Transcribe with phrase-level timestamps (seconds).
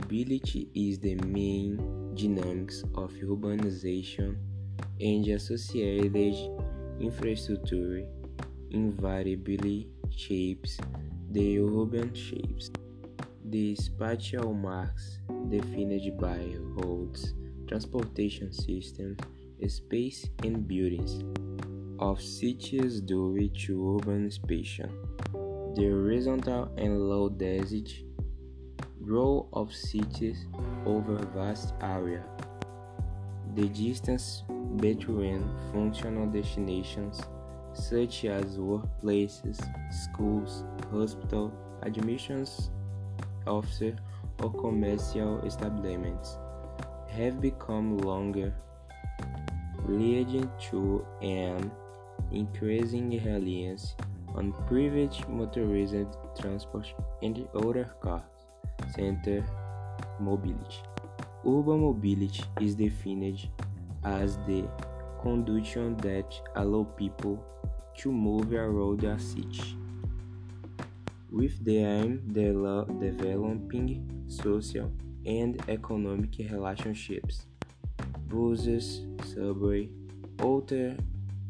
[0.00, 1.76] Mobility is the main
[2.14, 4.34] dynamics of urbanization
[4.98, 6.34] and associated
[6.98, 8.06] infrastructure
[8.70, 10.78] invariably shapes
[11.30, 12.70] the urban shapes.
[13.44, 15.18] The spatial marks
[15.50, 17.34] defined by roads,
[17.68, 19.18] transportation systems,
[19.68, 21.22] space and buildings
[21.98, 24.90] of cities due to urban expansion.
[25.76, 28.06] The horizontal and low density
[29.04, 30.46] growth of cities
[30.84, 32.22] over vast area.
[33.54, 34.44] The distance
[34.76, 37.20] between functional destinations
[37.72, 39.58] such as workplaces,
[39.90, 42.70] schools, hospital, admissions
[43.46, 43.94] offices,
[44.42, 46.36] or commercial establishments
[47.08, 48.52] have become longer,
[49.86, 51.70] leading to an
[52.32, 53.96] increasing reliance
[54.34, 56.86] on private motorized transport
[57.22, 58.22] and other car
[58.94, 59.44] center
[60.18, 60.80] mobility.
[61.46, 63.48] Urban mobility is defined
[64.04, 64.68] as the
[65.20, 67.44] condition that allow people
[67.96, 69.76] to move around a city
[71.30, 72.22] with the aim
[72.66, 74.90] of developing social
[75.26, 77.46] and economic relationships.
[78.28, 79.88] Buses, subway,
[80.38, 80.96] other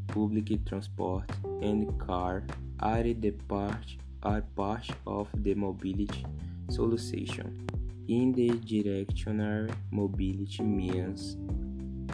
[0.08, 1.30] public transport,
[1.62, 2.44] and car
[2.80, 6.24] are the part are part of the mobility
[6.70, 7.66] solution.
[8.08, 11.36] In the directional mobility means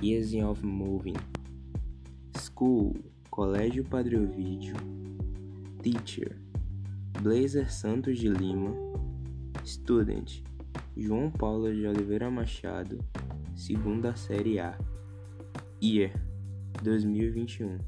[0.03, 1.17] easing of moving.
[2.37, 2.95] School,
[3.31, 4.75] Colégio Padre Ovidio,
[5.83, 6.37] Teacher,
[7.23, 8.75] Blazer Santos de Lima,
[9.65, 10.43] Student,
[10.97, 12.99] João Paulo de Oliveira Machado,
[13.55, 14.79] segunda série A,
[15.83, 16.13] Year
[16.83, 17.79] 2021.